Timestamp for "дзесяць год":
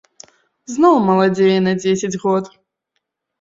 1.83-2.51